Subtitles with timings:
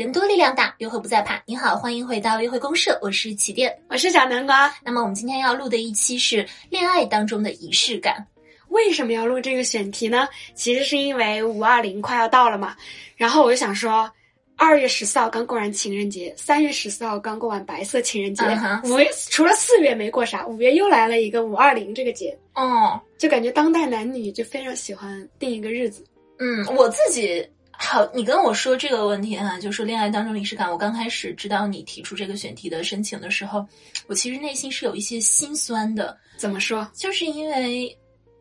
[0.00, 1.42] 人多力量大，约会不再怕。
[1.44, 3.70] 你好，欢迎回到约会公社，我是起点。
[3.90, 4.74] 我是小南瓜。
[4.82, 8.26] 那么我们今天要录的一期是恋爱当中的仪式感。
[8.70, 10.26] 为什么要录这个选题呢？
[10.54, 12.74] 其实是因为五二零快要到了嘛，
[13.14, 14.10] 然后我就想说，
[14.56, 26.02] 二月十四号刚过完情人节，三月十四号刚过完白色情人节嗯哼五月除了四月没过啥，五月又来了一个五二零这个节，哦，就感觉当代男女就非常喜欢定一个日子。
[26.38, 27.46] 嗯，我自己
[27.82, 30.70] 好，你跟我说这个问题哈、就是恋爱当中的仪式感。
[30.70, 33.66] 我刚开始知道你提出这个选题的申请的时候，
[34.06, 36.88] 我其实内心是有一些心酸的，怎么说？
[36.94, 37.98] 就是因为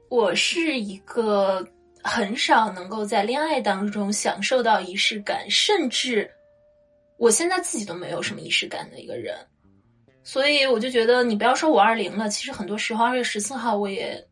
[0.10, 1.66] 我是一个
[2.04, 6.30] 很少能够在恋爱当中享受到仪式感，甚至
[7.18, 9.36] 我现在自己都没有什么仪式感的一个人，
[10.22, 14.24] 所以我就觉得你不要说五二零了，其实很多时候二月十四号我也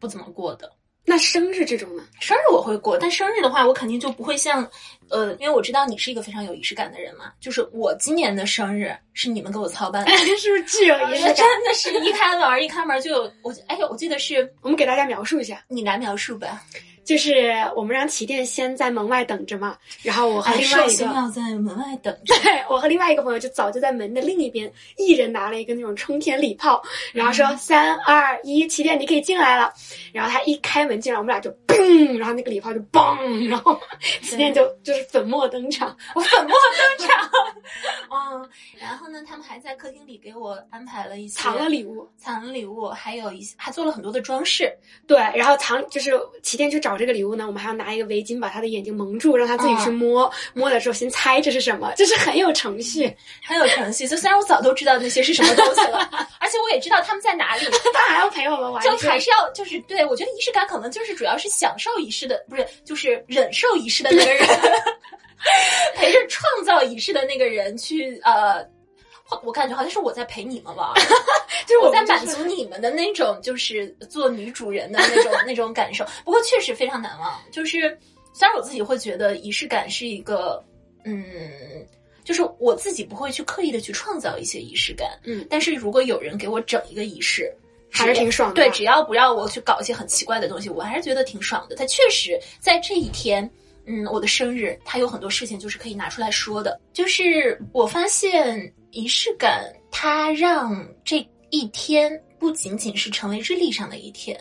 [0.00, 0.72] 不怎么过的。
[1.04, 2.02] 那生日这种呢？
[2.18, 4.66] 生日我会过，但生日的话，我肯定就不会像，
[5.10, 7.32] 呃，因为我知道你是一个非常有仪式感的人嘛。
[7.40, 11.34] 就是我今年的生日是你们给我操办的， 是不是巨有仪式感？
[11.36, 16.62] 真的是一开门一开门就有我，哎呦，我记得是我们给大家描述一下，你来描述吧。
[17.04, 22.34] 就是我们让起点先在门外等着嘛，然后我和哎，另外一个要在门外等 着。
[22.42, 26.82] 对我和另外一个朋友就早就在门的另一边，一人拿了一个那种冲天礼炮，
[27.12, 29.72] 然后说嗯三二一，起点你可以进来了。
[30.12, 33.78] 然后他一开门进来，我们俩就嘣，然后那个礼炮就嘣，然后
[34.22, 35.96] 起点就就是粉墨登场。
[36.14, 36.54] 我粉墨
[36.98, 37.30] 登场。
[38.10, 44.72] 嗯，然后呢，他们还在客厅里给我安排了一些藏了礼物，藏了礼物，还有一些还做了很多的装饰。
[45.06, 53.14] 对，然后藏就是起点就找这个礼物呢，我们还要拿一个围巾把他的眼睛蒙住，让他自己去摸，摸的时候先猜这是什么，就是很有程序。
[53.42, 55.98] 很有程序，就虽然我早都知道那些是什么东西了，
[56.38, 64.46] 而且我也知道他们在哪里，他还要陪我们玩，就还是要就是对我觉得仪式感可能就是主要是享受仪式的，不是就是忍受仪式的那个人，
[65.94, 68.64] 陪着创造仪式的那个人去呃。
[69.42, 70.92] 我感觉好像是我在陪你们玩，
[71.66, 76.04] 就是我在满足你们的那种，就是做女主人的那种 那种感受。
[76.24, 77.98] 不过确实非常难忘，就是
[78.32, 80.62] 虽然我自己会觉得仪式感是一个，
[81.04, 81.24] 嗯，
[82.22, 87.52] 就是我自己不会去刻意的去创造一些仪式感，嗯，但是如果有人给我整一个仪式，
[87.90, 88.54] 还是挺爽的。
[88.56, 91.76] 对，只要不让我去搞一些很奇怪的东西，我还是觉得挺爽的。
[91.76, 93.48] 它确实在这一天，
[93.86, 96.80] 嗯，我的生日，它有很多事情就是可以拿出来说的。
[96.92, 104.38] 就是我发现仪式感，它让这一天不仅仅是成为日历上的一天，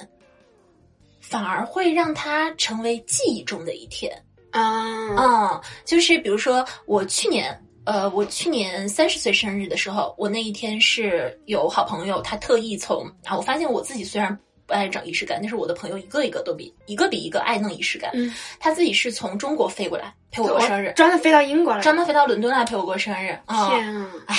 [1.19, 4.13] 反而会让它成为记忆中的一天。
[4.51, 18.11] 啊，嗯，就是比如说我去年，呃，我去年三十岁生日的时候，我那一天是有好朋友，他特意从啊，我发现我自己虽然不爱找仪式感，但是我的朋友一个一个都比一个比一个爱弄仪式感。
[18.13, 21.81] 嗯，他自己是从中国飞过来陪我过生日，专门飞到英国来。
[21.81, 23.37] 专门飞到伦敦来陪我过生日。
[23.45, 24.09] 啊、天啊！
[24.27, 24.35] 哎，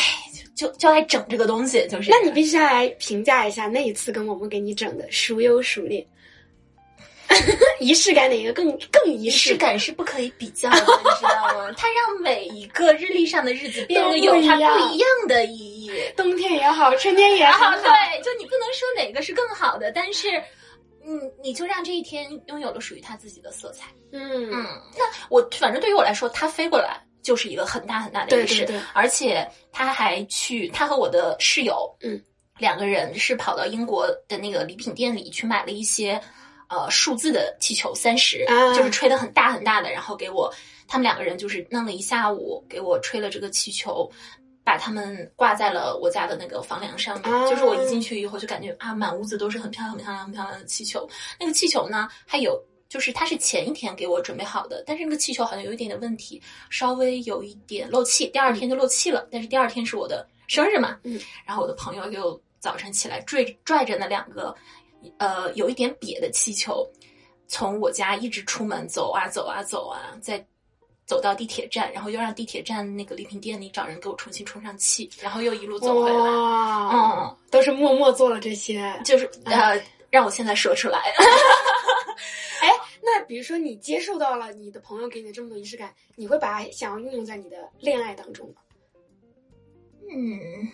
[0.54, 2.10] 就就就爱整这个东西，就是。
[2.10, 6.06] 那你必须要来评价一下那一次跟我们给你整的孰优孰劣，
[7.80, 9.56] 仪式感哪个更更仪仪式？
[9.56, 10.84] 感是不可以比较的，你
[11.18, 11.72] 知道吗？
[11.76, 15.73] 它让每一个日历上的日子变得有它不一样的意义。
[16.16, 20.38] 冬天也好，春天也好，对，就你不能说哪个是更好的，但是，
[21.04, 23.86] 嗯，你就让这一天拥有了属于它自己的色彩。
[24.12, 24.64] 嗯嗯，
[24.96, 32.22] 那我反正对于我来说，他飞过来就是一个很大很大的仪式，对对对而且他还去，他和我的室友，嗯，
[32.58, 36.20] 两个人是跑到英国的那个礼品店里去买了一些。
[36.66, 40.52] 呃，数字的气球三十、啊就是吹的很大很大的，然后给我，
[40.88, 44.10] 他们两个人就是弄了一下午，给我吹了这个气球，
[44.64, 47.32] 把它们挂在了我家的那个房梁上面。
[47.32, 51.08] 啊就是我一进去以后就感觉啊，满屋子都是很漂亮、很漂亮、很漂亮的气球。
[51.38, 59.28] 那个气球呢，还有就是它是前一天给我准备好的，但是那个气球好像有一点点问题，稍微有一点漏气，第二天就漏气了。
[59.30, 64.54] 但是第二天是我的生日嘛，嗯，然后我的朋友就早晨起来拽拽着那两个，
[65.18, 66.88] 呃，有一点瘪的气球，
[67.48, 70.44] 从我家一直出门走啊走啊走啊，再
[71.06, 76.16] 走到地铁站，然后又让地铁站那个礼品店里找人给我重新充上气，然后又一路走回来。
[76.16, 78.98] 哇，嗯，都是默默做了这些。
[79.04, 79.80] 就是呃，
[80.10, 80.98] 让我现在说出来。
[82.62, 82.70] 哎，
[83.02, 88.54] 那比如说你接受到了你的朋友给你的这么多仪式感，你会把它想要运用在你的恋爱当中吗？
[90.10, 90.68] 嗯，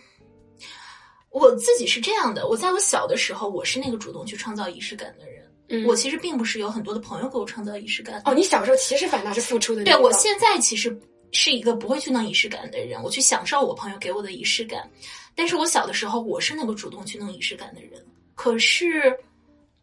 [1.31, 5.40] 我自己是这样的，我在我小的时候，我是那个主动去创造仪式感的人。
[5.71, 8.21] 嗯我其实并不是有很多的朋友给我创造仪式感。
[8.25, 9.85] 哦，你小时候其实反倒是付出的。
[9.85, 11.01] 对我现在其实
[11.31, 14.91] 是一个不会去弄仪式感的人，我去享受我朋友给我的仪式感。
[15.37, 18.05] 但是我小的时候，我是那个主动去弄仪式感的人。
[18.35, 19.17] 可是，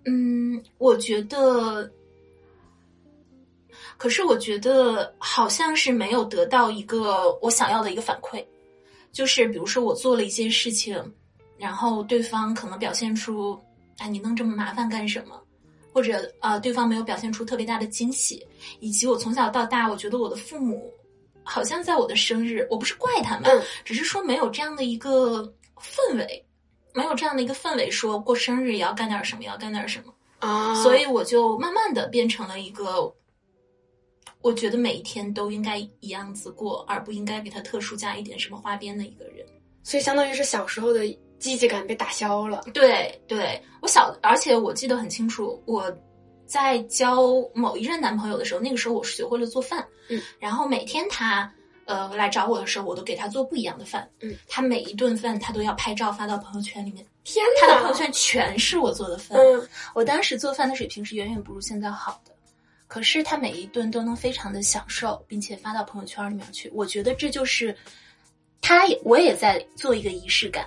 [0.06, 1.90] 嗯，我觉得
[3.96, 8.46] 可是我觉得好像是没有得到一个我想要的一个反馈，
[9.14, 11.02] 就是比如说我做了一件事情，
[11.58, 13.58] 然后对方可能表现出，
[14.00, 15.42] 哎，你弄这么麻烦干什么？
[15.98, 18.46] 或者呃，对方没有表现出特别大的惊喜，
[18.80, 20.94] 以及我从小到大，我觉得我的父母
[21.42, 25.42] 好像在我的生日，我不是怪他们，嗯只是说没有这样的一个
[25.76, 26.46] 氛围，
[26.94, 30.14] 没有这样的一个氛围，说过生日也要干点什么，也要干点什么。
[30.38, 33.12] 啊，所以我就慢慢的变成了一个，
[34.44, 39.44] 我觉得每一天都应该一样子过，而不应该给他特殊加一点什么花边的一个人。
[39.82, 41.08] 所以相当于是小时候的
[41.40, 42.62] 积极感被打消了。
[42.74, 45.92] 对对，我小，而且我记得很清楚，我
[46.46, 51.52] 在交某一任男朋友的时候，那个时候我是学会了做饭，嗯，然后每天他
[51.86, 57.80] 呃来找我的时候，我都给他做不一样的饭，嗯，他每一顿饭他都要拍照发到朋友圈里面，天他的！
[57.82, 62.32] 朋友圈全是我做的饭，嗯，我当时做饭的水平是远远不如现在好的，
[62.88, 66.72] 可是他每一顿都能非常的享受，并且发到朋友圈里面去。
[66.74, 67.76] 我觉得这就是
[68.62, 70.66] 他也我也在做一个仪式感，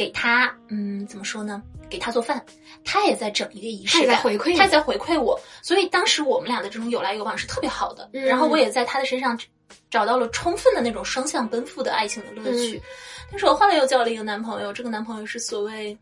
[0.00, 1.62] 给他嗯怎么说呢？
[1.90, 2.42] 给他做饭，
[2.86, 5.38] 他也在整一个仪式他在感，回馈你他也在回馈我。
[5.60, 8.08] 所以当时我们俩的这种有来有往是特别好的。
[8.14, 9.38] 嗯然后我也在他的身上
[9.90, 12.78] 找到了充分的那种双向奔赴的爱情的乐趣。
[12.78, 12.82] 嗯
[13.30, 15.94] 但是我后来又交了一个男朋友，这个男朋友是所谓。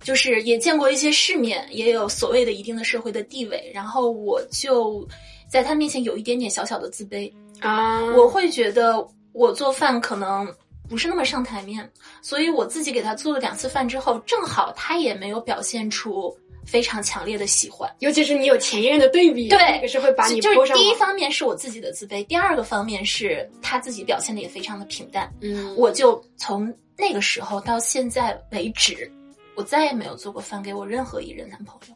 [0.00, 5.06] 就是也见过一些世面，也有所谓的一定的社会的地位，然后我就
[5.48, 10.46] 在他面前有一点点小小的自卑，啊，我会觉得我做饭可能
[10.88, 11.88] 不是那么上台面，
[12.22, 17.90] 所以我自己给他做了两次饭之后，正好他也没有表现出非常强烈的喜欢。
[17.98, 20.66] 尤其是你有前一任的对比，对那个是会把你就。
[20.66, 25.32] 是第一方面是我自己的自卑，第二个方面是他自己表现的也非常的平淡。
[25.40, 29.10] 嗯，我就从那个时候到现在为止，
[29.54, 31.94] 我再也没有做过饭给我任何一任男朋友。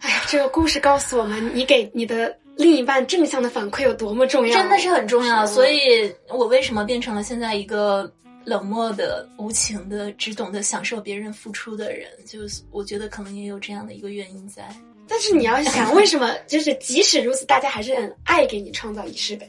[0.00, 5.46] 哎呀，这个故事告诉我们，你给你的另一半正向的反馈有多么重要，真的是很重要。
[5.46, 8.10] 所以我为什么变成了现在一个
[8.44, 12.08] 冷漠的、无情的、只懂得享受别人付出的人？
[12.26, 14.66] 就是我觉得可能也有这样的一个原因在。
[15.08, 19.48] 但是你要想，为什么就是即使如此，大家还是很爱给你创造仪式感？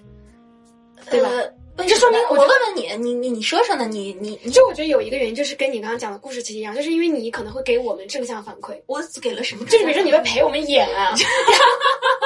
[1.10, 1.30] 对吧
[1.78, 3.86] 呃这说明我我问问你，你你你说说呢？
[3.86, 9.64] 你你你，就我觉得有一个原因，就是跟你刚刚讲的故事其实一样，就是因为你可能会给我们正向反馈，我给了什么？
[9.66, 11.14] 就是比如说你会陪我们演啊，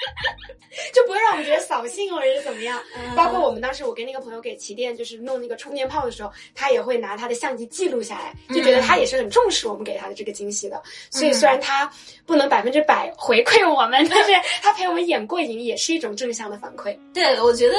[0.94, 2.80] 就不会让我们觉得扫兴或者是怎么样。
[2.96, 10.80] 嗯包括我们当时我跟那个朋友给旗店就是弄那个充电炮的时候，他也会拿他的相机记录下来，就觉得他也是很重视我们给他的这个惊喜的。
[11.10, 11.90] 所以虽然他
[12.24, 14.32] 不能百分之百回馈我们，但是
[14.62, 16.96] 他陪我们演过瘾也是一种正向的反馈。
[17.12, 17.76] 对，我觉得，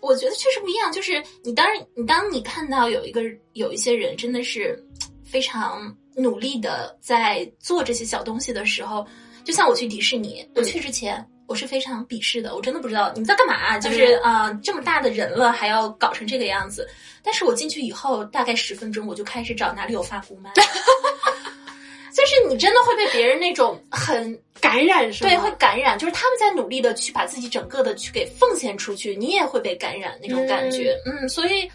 [0.00, 0.90] 我觉得确实不一样。
[0.90, 3.22] 就是你当然，你当你看到有一个
[3.52, 4.82] 有一些人真的是
[5.24, 9.06] 非常努力的在做这些小东西的时候，
[9.44, 11.24] 就像我去迪士尼，我去之前。
[11.50, 16.88] 我是非常鄙视的，我真的不知道你们在干嘛，就是啊、呃这么大的人了还要搞成这个样子。
[17.24, 20.48] 但是我进去以后，大概十分钟我就开始找哪里有发箍卖，
[22.14, 25.30] 就是你真的会被别人那种很感染是吗？
[25.30, 30.96] 对，会感染，就是他们在努力的去把自己整个的去给奉献出去，你也会被感染那种感觉。
[31.04, 31.68] 嗯所以，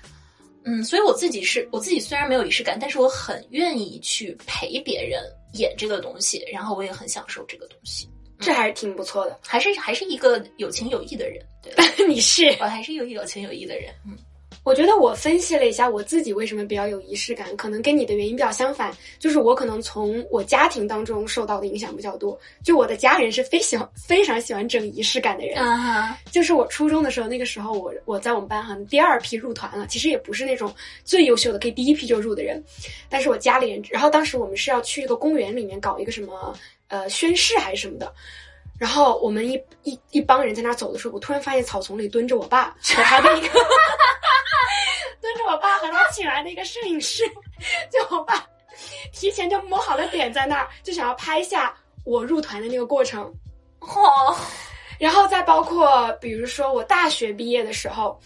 [0.63, 5.21] 嗯，所以我自己是我自己虽然没有仪式感，但是我很愿意去陪别人
[5.55, 9.39] 演这个东西，然后我也很享受这个东西，这还是挺不错的。
[9.41, 11.43] 还是还是一个有情有义的人。
[11.61, 11.73] 对，
[12.07, 13.93] 你是我还是一个有情有义的人。
[14.05, 14.17] 嗯
[14.65, 22.37] 我觉得我分析了一下我自己为什么比较有仪式感，可能跟你的原因比较相反，就是我可能从我家庭当中受到的影响比较多。
[22.63, 32.63] 就我的家人是非喜欢非常喜欢整仪式感的人，啊哈，就是我初中的时候，那个时候我我在我们班好像第二批入团了，其实也不是那种最优秀的，可以第一批就入的人，
[33.07, 36.57] 但是我家里人，然后当时我们是要去一个公园里面搞一个什么
[36.87, 38.11] 呃宣誓还是什么的。
[38.77, 43.59] 然后我们一一一帮人在那儿走的时候，我突然发现草丛里蹲着我爸和他的一个
[45.21, 47.23] 蹲着我爸和他请来的一个摄影师，
[47.91, 48.45] 就我爸
[49.11, 53.33] 提前就摸好了点在那儿，就想要拍下我入团的那个过程。
[53.79, 54.35] 哦，
[54.99, 58.19] 然后再包括比如说我大学毕业的时候，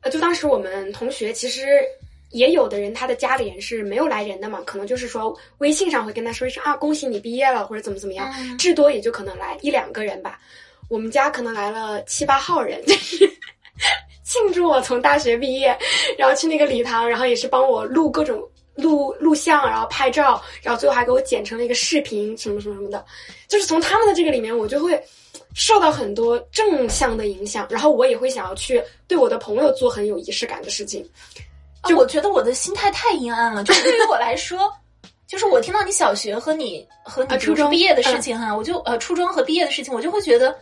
[0.00, 1.82] 呃，就当时我们同学其实
[2.30, 10.38] 也有的人他的家里人是没有来人的嘛，可能就是说微信上会跟他说一声啊恭喜你毕业了或者怎么怎么样，嗯至多也就可能来一两个人吧。
[10.90, 13.30] 我们家可能来了七八号人，就是
[14.28, 15.76] 庆祝我从大学毕业，
[16.18, 23.02] 然后去那个礼堂，然后也是帮我录各种录录像，然后拍照，然后最后还给我剪成了一个视频，什么什么什么的。
[23.48, 25.02] 就是从他们的这个里面，我就会
[25.54, 31.02] 受到很多正向的影响，然后我也会想要去对我的朋友做很有仪式感的事情。
[31.84, 34.70] 就我觉得我的心态太阴暗了，就是对于我来说。
[35.28, 40.58] 就是我听到你小学和你和你啊初中毕业的事情哈，我就呃初中和毕业的事情，我就会觉得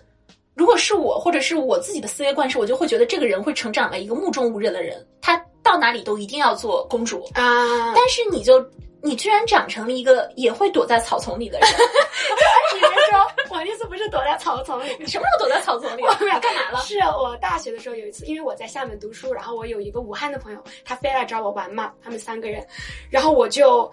[0.57, 7.93] 如果是我，或者是我自己的思维惯式，我就会觉得这个人会成长为一个目中无人的人，他到哪里都一定要做公主啊。
[7.95, 8.65] 但是你就
[9.03, 11.69] 你居然长成了一个也会躲在草丛里的人，
[12.75, 13.21] 你是说
[13.51, 14.97] 我那次不是躲在草丛里？
[14.99, 16.01] 你什么时候躲在草丛里？
[16.09, 16.81] 我们俩干嘛了？
[16.81, 22.67] 是我大学的时候有一次，因为我在厦门读书，然后我有一个武汉的朋友，他非来找我玩嘛，他们三个人，
[23.11, 23.93] 然后我就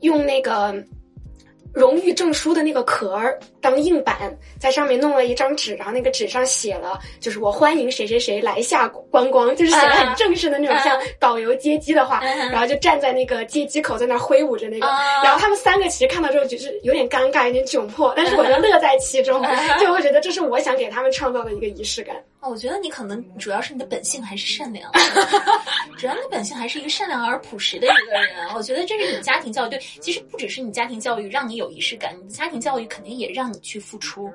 [0.00, 0.74] 用那个。
[1.78, 12.20] 荣誉证书的那个壳儿当硬板，在上面弄了一张纸，然后那个纸上写了，就是我欢迎谁谁谁来下观光，就是写的很正式的那种像导游接机的话，
[12.50, 14.86] 然后就站在那个接机口在那挥舞着那个，
[15.22, 19.40] 然后他们三个其实看到之后就是有点尴尬，有点窘迫，但是我就乐在其中，
[19.80, 22.16] 就会觉得这是我想给他们创造的一个仪式感。
[22.40, 24.90] 哦，我觉得你可能主要是你的本性还是善良，
[25.98, 28.48] 主要你的本性还是一个善良而朴实的一个人。
[28.54, 34.30] 我觉得这是你家庭教育对，其实不只是你家庭教育让你有仪式感，你的家庭教育肯定也让你去付出。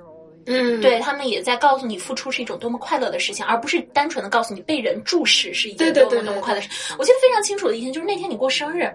[0.45, 6.93] 嗯，对他们也在告诉你付出是一种多么快乐的事情，而不是单纯的告诉你被人注视是一件多么多么快乐的事。
[6.99, 8.93] 我记得非常清楚的一天就是那天你过生日。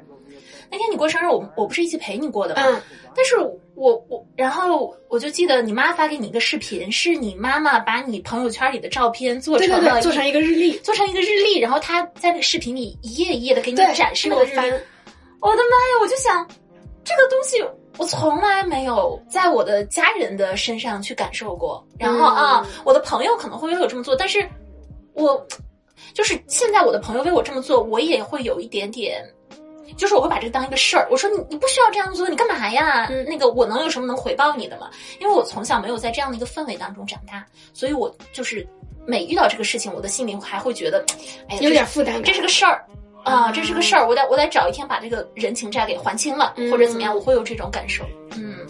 [0.71, 2.63] 那天你过生日，我我不是一起陪你过的吗？
[2.67, 2.81] 嗯。
[3.15, 3.37] 但是
[3.75, 14.71] 我我然后我就记得你妈发给你一个视频，是你妈妈把你朋友圈里的照片做成了做成一个日历，做成一个日历，然后她在那个视频里一页一页的给你展示那个日历。
[15.41, 15.99] 我的妈呀！
[16.01, 16.47] 我就想，
[17.05, 17.65] 这个东西
[17.97, 21.85] 我从来没有在我的家人的身上去感受过。
[21.99, 24.49] 然后啊，我的朋友可能会为我这么做，但是
[25.15, 25.45] 我
[26.15, 29.25] 就是现在我的朋友为我这么做，我也会有一点点。
[29.97, 33.09] 就是我会把这个当一个事儿，我说你你不需要这样做，你干嘛呀？
[33.27, 34.91] 那个我能有什么能回报你的吗？
[35.21, 38.67] 因为我从小没有在这样的一个氛围当中长大，所以我就是
[39.07, 41.05] 每遇到这个事情，我的心里还会觉得，
[41.49, 42.85] 哎呀，有点负担，这是个事儿
[43.25, 48.05] 啊，这是个事儿，我得我得找一天把这个人情债给还清了，或者怎么样，我会有这种感受，
[48.37, 48.67] 嗯。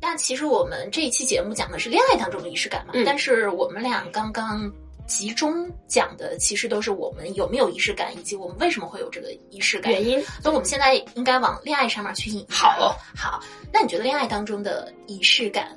[0.00, 4.72] 那其实我们这一期节目讲的是恋爱当中的仪式感嘛，但是我们俩刚刚
[5.06, 10.20] 集中讲的其实都是我们有没有仪式感，以及我们为什么会有这个仪式感原因。
[10.42, 12.46] 所以我们现在应该往恋爱上面去引。
[12.48, 13.40] 好，好。
[13.72, 15.76] 那你觉得恋爱当中的仪式感，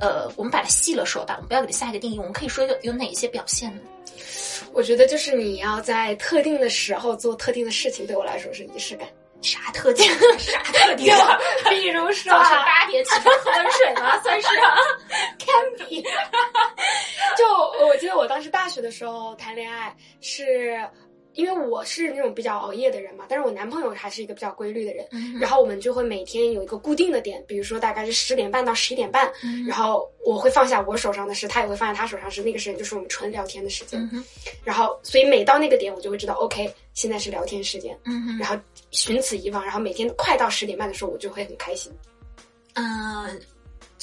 [0.00, 3.80] 呃，我们把它细了说吧，我们不要给它下一个定义，我们可以说有有哪些表现呢？
[4.72, 9.06] 我觉得就是你要在特定的时候做特定的事情，对我来说是仪式感。
[9.44, 10.08] 啥特点？
[10.38, 11.14] 啥特 点？
[11.68, 14.18] 比如说早上八点起床喝温水吗？
[14.24, 14.74] 算是啊，
[15.38, 16.02] 堪比。
[17.36, 17.46] 就
[17.86, 20.80] 我记得我当时大学的时候谈恋爱是。
[21.34, 25.06] 因为我是那种比较熬夜的人嘛，但是我男朋友还是一个比较规律的人，
[25.40, 29.30] 然后我们就会每天有一个固定的点，比如说大概是十点半到十一点半，
[29.66, 34.00] 然后我会放下我手上的事，他也会放下他手上事，那个时间就是我们纯聊天的时间，
[34.64, 37.98] 然后所以每到那个点，我就会知道，OK，现在是聊天时间，
[38.38, 38.56] 然后
[38.90, 41.92] 循此以往，然后每天快到十点半的时候，我就会很开心，
[42.74, 43.40] 嗯。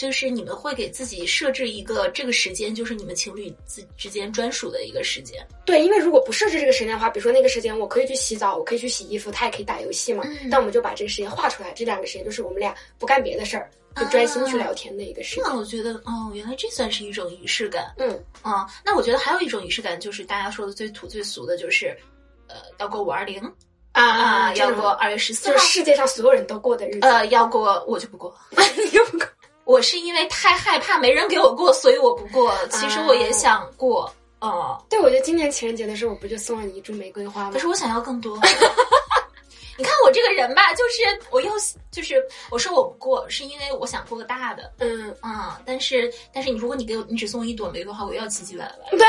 [0.01, 5.45] 就是你们会给自己设置一个这个时间，就是你们情侣之之间专属的一个时间。
[5.63, 10.23] 对，因为如果不设置这个时间的话，比如说那个时间我可以去洗澡，我可以去洗衣服，他也可以打游戏嘛。
[10.49, 15.43] 但我们就把这个时间画出来，这两个时间就是我们俩不干别的事儿，就专心去聊天的一个时间。
[15.45, 17.93] 那我觉得，哦，原来这算是一种仪式感。
[17.97, 21.95] 嗯，啊，那我觉得还有一种仪式感，就是大家说的最土最俗的，就是，
[22.47, 23.39] 呃，要过五二零
[23.91, 27.01] 啊，要过二月十四号，就是世界上所有人都过的日子。
[27.01, 28.35] 呃，要过我就不过，
[28.83, 29.27] 你就不过。
[29.71, 32.53] 我是因为太害怕没人给我过，所以我不过。
[32.69, 37.51] 其实我也想过，哦，对，我觉得今年情人节的时候，我不就送了你一株玫瑰花吗？
[37.53, 38.37] 可是我想要更多。
[39.77, 41.01] 你看我这个人吧，就是
[41.31, 41.51] 我又
[41.89, 45.59] 就是我说我不过，是因为我想过个大的，嗯啊。
[45.65, 48.97] 但是但是你如果你给我你只送一朵玫瑰花，我要唧唧歪歪。
[48.97, 49.07] 对，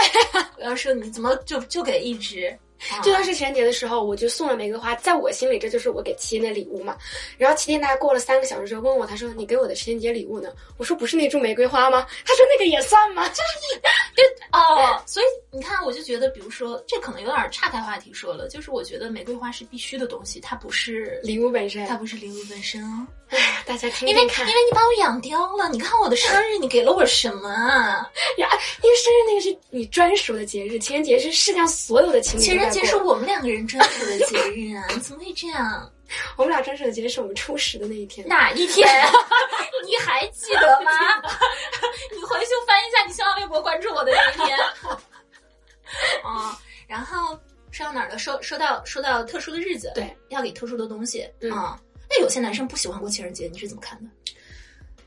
[0.58, 2.56] 我要说你怎么就就给一只。
[3.02, 6.96] 就当是情人节的时候，我就送了玫瑰花，在我心里这就是我给齐天的礼物嘛。
[7.38, 13.42] 然后齐天大概过了三个小时之后问我，他说：“你给我的情人节礼物呢？”我说：“不是那株玫瑰花吗？”他说：“那个也算吗？”就是
[13.74, 13.80] 你，
[14.16, 15.02] 对哦。
[15.06, 23.06] 所以你看，我就觉得，比如说，这可能有点岔开话题说了，就是我觉得玫瑰花是必须的东西，它不是礼物本身，它不是礼物本身哦。
[23.28, 24.30] 哎，大家听因为因为
[24.68, 28.48] 你把我养刁了，你看我的生日，你给了我什么啊呀？
[28.82, 32.44] 因为生日那个是你专属的节日，情人节是世界上所有的情侣。
[32.44, 34.84] 情人节是我们两个人专属的节日啊！
[34.90, 35.90] 你 怎么会这样？
[36.36, 38.26] 我们俩专属的节日是我们初十的那一天。
[38.28, 38.86] 哪一天？
[39.86, 40.90] 你还记得吗？
[42.14, 44.58] 你回去翻一下你新浪微博关注我的那一天。
[46.24, 47.38] 啊，然后
[47.70, 48.18] 说到哪儿了？
[48.18, 51.78] 说说到说到特殊的日子，对，要给特殊的东西啊。
[52.08, 54.10] 那有些男生不喜欢过情人节，你是怎么看的？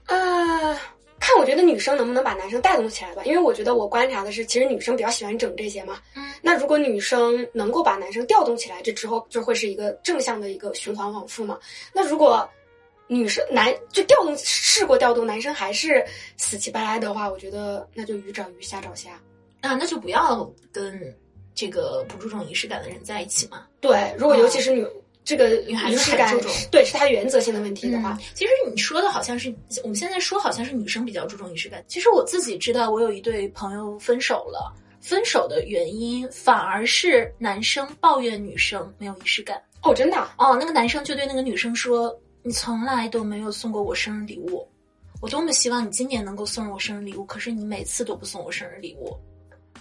[0.08, 0.80] 呃，
[1.20, 6.00] 看我觉得女生能不能把男生带动起来吧，因为我觉得我观察的是，其实女生比较喜欢整这些嘛。
[6.16, 11.58] 嗯，那如果女生能够把男生调动起来，这之后就会是一个正向的一个循环往复嘛。
[11.94, 12.48] 那如果
[13.08, 16.06] 女生男就调动试过调动，男生还是
[16.38, 19.12] 死乞白赖的话，我觉得那就鱼找鱼，虾找虾。
[19.62, 21.16] 啊，那就不要跟
[21.56, 23.66] 这个不注重仪式感的人在一起嘛。
[23.80, 24.86] 对，如果尤其是女、
[25.26, 26.34] 这个女孩子仪式感
[26.72, 29.54] 对是她原则性的问题的话，嗯，其实你说的好像是
[29.84, 31.84] 我们现在说好像是女生比较注重仪式感。
[31.88, 39.60] 其实我自己知道，我有一对朋友分手了，分手的原因反而是男生抱怨女生没有仪式感。
[39.82, 44.68] 哦，真的啊，哦，那个男生就对那个女生说：“你从来都没有送过我生日礼物，
[45.22, 49.16] 我多么希望你今年能够送我生日礼物，可是你每次都不送我生日礼物。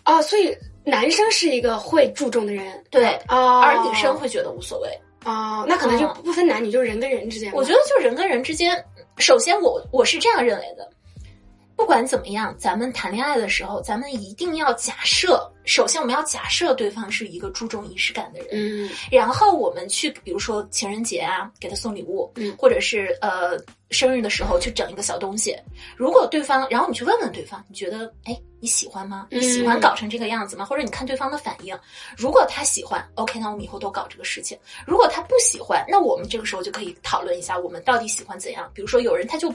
[0.07, 4.89] 哦，所以男生是一个会注重的人，对哦，而女生会觉得无所谓。
[5.25, 7.53] 哦，那可能就嗯不分男女，就是人跟人之间。
[7.55, 8.85] 我觉得就人跟人之间，
[9.19, 10.89] 首先我我是这样认为的，
[11.77, 23.59] 不管怎么样，咱们谈恋爱的时候，咱们一定要假设，首先我们要假设对方是一个注重仪式感的人，嗯然后我们去，比如说情人节啊，给他送礼物，嗯或者是呃
[23.91, 25.57] 生日的时候去整一个小东西。
[25.97, 29.27] 如果对方，然后你去问问对方，你觉得哎你喜欢吗？
[29.31, 30.65] 你喜欢嗯搞成这个样子吗？
[30.65, 31.79] 或者你看对方的反应，
[32.17, 34.59] 如果他喜欢，OK，那我们以后都搞这个事情。
[34.87, 38.71] 如果他不喜欢，那我们这个时候就可以讨论一下，我们到底喜欢怎样。
[38.75, 39.53] 比如说有人他就，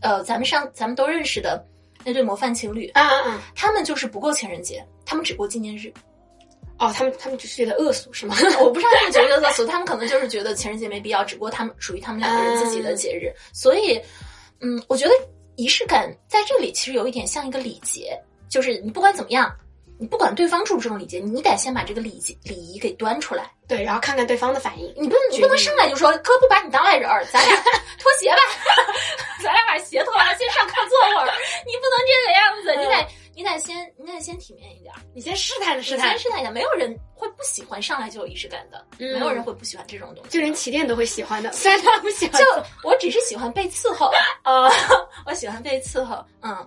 [0.00, 1.64] 呃，咱们上咱们都认识的
[2.04, 3.42] 那对模范情侣，啊啊啊！
[3.54, 5.92] 他们就是不过情人节，他们只过纪念日。
[6.78, 8.34] 哦，他们他们只是觉得恶俗是吗？
[8.58, 13.30] 我不知道他们觉得恶俗，他们可能就是觉得情人节没必要，只不过他们属于他们两个人自己的节日。
[13.52, 14.00] 所以，
[14.60, 15.12] 嗯，我觉得
[15.56, 19.54] 仪式感在这里其实有一点像一个礼节，就是你不管怎么样，
[20.00, 23.50] 你不管对方注不注重礼节，你得先把这个礼节礼仪给端出来。
[23.68, 24.86] 对，然后看看对方的反应。
[24.96, 27.54] 你不能你不能上来就说哥不把你当外人儿，咱俩
[28.00, 28.38] 脱鞋吧，
[29.44, 31.32] 咱俩把鞋脱了，先上课坐会儿。
[31.66, 35.00] 你不能这个样子，你得你得先你得先体面一点儿。
[35.14, 40.30] 你先试探试探你先，试探一下，没有人会不喜欢上来就有仪式感的，嗯没有人会不喜欢这种东西。
[40.30, 42.46] 就连起点都会喜欢的，虽然他不喜欢就
[42.82, 44.10] 我只是喜欢被伺候，
[44.44, 44.68] 呃，
[45.26, 46.66] 我喜欢被伺候，嗯。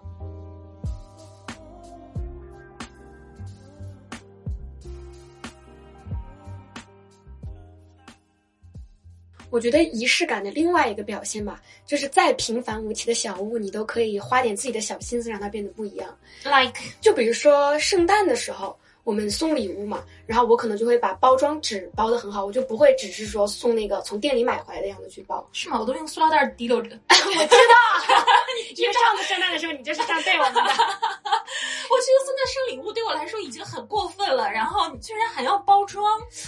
[9.54, 16.10] 我觉得仪式感的另外一个表现吧，就是再平凡无奇的小物，你都可以花点自己的小心思，让它变得不一样。
[16.44, 25.48] like 就比如说圣诞的时候，我们送礼物嘛，然后我可能就会把包装纸包的很好，我就不会只是说送那个从店里买回来的样子去包。
[25.54, 25.80] 是吗？
[25.80, 26.90] 我都用塑料袋提溜着。
[27.14, 28.23] 我知道，
[28.76, 30.62] 因为上次圣诞的时候你就是这样对我们的。
[31.90, 36.04] 我觉得现在送礼物对我来说已经很过分了，然后你居然还要包装，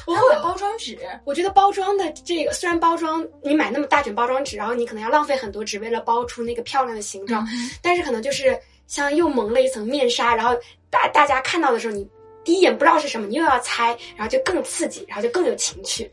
[0.07, 0.97] 我还要买包装纸。
[1.23, 7.45] 我觉得包装的这个，虽然包装你买那么大卷包装纸，然后你可能要浪费很多，纸为了包出那个漂亮的形状，
[7.81, 10.55] 但是可能就是像又蒙了一层面纱，然后
[10.89, 12.07] 大大家看到的时候，你
[12.43, 16.11] 第一眼不知道是什么，你又要猜，然后就更刺激，然后就更有情趣。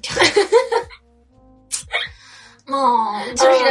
[2.66, 3.64] 哦，就是、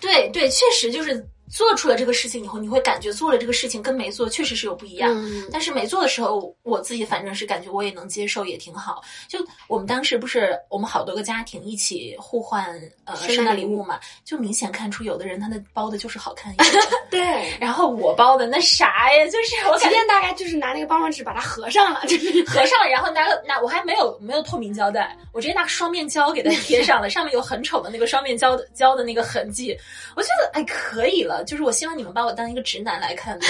[0.00, 5.12] 对对，确实就是做出了这个事情以后，你会感觉做了这个事情跟没做确实是有不一样。
[5.14, 9.02] 嗯但是没做的时候，我自己反正是感觉我也能接受，也挺好。
[9.28, 16.72] 就我们当时不是我们好多个家庭一起互换呃圣诞礼物嘛，就明显看出有的人他的包的就是好看一点，
[17.10, 17.56] 对。
[17.60, 29.76] 然后我包的那啥呀，就是我今感觉天大概就是拿那个包装纸把它合上了，就是合上了，然后拿个拿我还没有没有透明胶带，我直接拿双面胶给它贴上了， 上面有很丑的那个双面胶的胶的那个痕迹。
[30.16, 33.46] 我觉得哎可以了，就是我希望你们把我当一个直男来看待，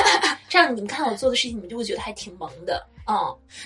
[0.48, 2.86] 这样你们看我做的事情，你们就会觉得还挺萌的。
[3.08, 3.16] 嗯，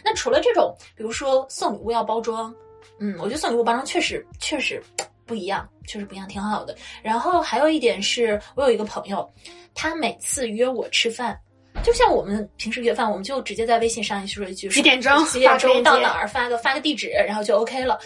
[0.05, 2.55] 那除了这种，比如说送礼物要包装，
[2.99, 4.83] 嗯，我觉得送礼物包装确实确实
[5.25, 6.77] 不一样，确实不一样，挺好的。
[7.03, 9.29] 然后还有一点是我有一个朋友，
[9.75, 11.39] 他每次约我吃饭。
[11.85, 17.99] 就像我们平时约饭，我们就直接在微信上说一句几点钟几点钟到哪儿，发个发个地址，然后就 OK 了。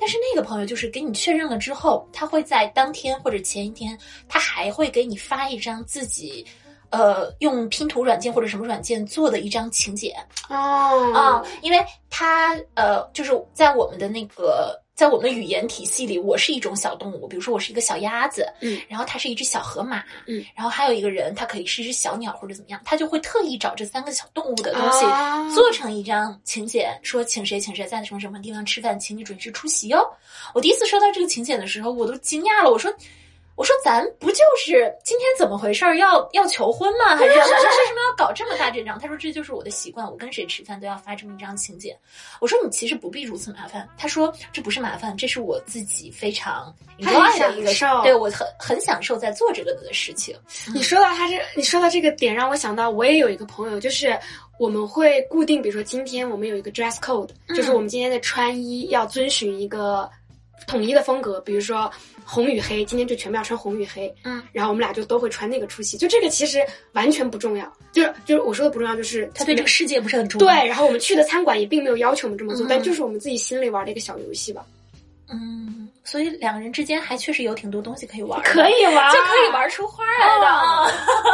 [0.00, 6.46] 但是那个朋友就是给你确认了之后，他会在当天或者前一天，他还会给你发一张自己，
[6.90, 10.14] 呃，用拼图软件或者什么软件做的一张请柬
[10.48, 11.78] 哦啊、因为
[12.10, 14.80] 他呃，就是在我们的那个。
[14.98, 30.04] 在我们的语言体系里，我是一种小动物，比如说我是一个小鸭子，嗯，然后它是一只小河马，嗯，然后还有一个人，他可以是一只小鸟或者怎么样，他就会特意找这三个小动物的东西，啊做成一张请柬，说请谁请谁在什么什么地方吃饭，请你准时出席哦。
[30.52, 32.92] 我第一次收到这个请柬的时候，我都惊讶了，我说。
[33.58, 35.96] 我说咱不就是今天怎么回事儿？
[35.98, 37.16] 要要求婚吗？
[37.16, 38.96] 还是为 什么要搞这么大阵仗？
[39.00, 41.96] 他说这就是我的习惯，我跟谁吃饭都要发这么一张请柬。
[42.40, 43.88] 我说你其实不必如此麻烦。
[43.98, 50.36] 他说这不是麻烦，这是我自己非常的一个，对我很很享受在做这个的事情。
[50.72, 54.16] 你说到他这，你说到这个点，让我想到我也有一个朋友，就是
[54.56, 60.08] 我们会固定，比如说今天我们有一个 dress code，就是我们今天的穿衣要遵循一个
[60.66, 61.90] 统一的风格，比如说。
[62.30, 65.96] 红与黑，今天就全部要穿红与黑，嗯，然后我们俩就都会穿那个出席。
[65.96, 70.46] 就这个其实完全不重要，就是就是我说的不重要，就是他对这个世界不是很重要。
[70.46, 74.62] 对，然后我们去的餐馆也并没有要求我们这么做，但就是我们自己心里玩的一个小游戏吧。
[75.30, 80.92] 嗯，所以两个人之间还确实有挺多东西可以玩，可以玩，就可以玩出花来的。
[81.24, 81.27] 那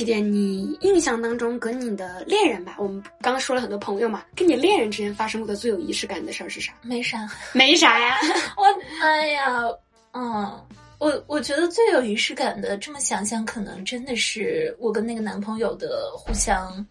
[0.00, 6.72] 起点，你印象当中跟你的恋人吧，我们刚刚说了很多朋友嘛，跟你恋人之间发生过的最有仪式感的事儿是啥？
[6.80, 8.16] 没啥，没啥呀。
[8.56, 8.64] 我
[9.02, 9.68] 哎呀，
[10.14, 10.66] 嗯，
[10.98, 16.86] 我我觉得最有仪式感的，这么想想，可能真的是我跟那个男朋友的互相，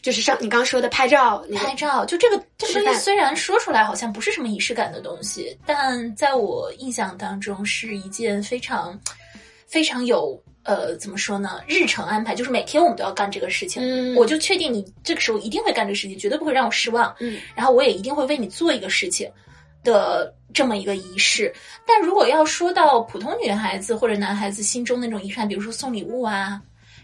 [0.00, 8.96] 就是上你刚刚说的拍照，拍照，就这个这个东西虽然说出来好像不是什么仪式感的东西，但在我印象当中是一件非常
[9.66, 10.40] 非常有。
[10.64, 11.60] 呃，怎么说呢？
[11.68, 19.30] 日程安排就是每天我们都要干这个事情，嗯，我就确定你这个时候一定会干这个事情，绝对不会让我失望，嗯，然后我也一定会为你做一个事情
[19.82, 21.52] 的这么一个仪式。
[21.86, 26.58] 但如果要说到普通女孩子或者男孩子心中那种仪式感，比如说送礼物啊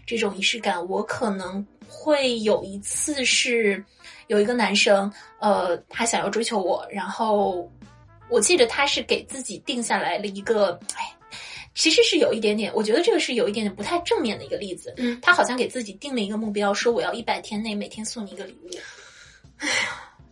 [0.07, 3.83] 这种仪式感，我可能会有一次是
[4.25, 7.69] 有一个男生，呃，他想要追求我，然后
[8.27, 11.13] 我记得他是给自己定下来了一个，哎。
[11.73, 14.93] 其实是有一点点，我觉得这个是有一点点不太正面的一个例子。
[14.97, 18.69] 嗯，他好像给自己定了一个目标，说我要一百天内每天送你一个礼物。
[19.57, 19.73] 哎呀，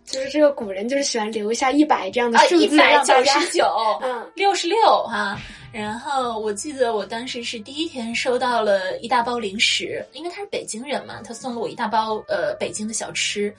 [0.06, 3.65] 就是这个古人就是喜欢留下一百这样的数字，一百九十九，
[4.04, 5.39] 嗯，六十六哈。
[5.71, 13.54] 然后我记得我当时是第一天收到了一大包零食，因为他是北京人嘛，他送了我一大包呃北京的小吃。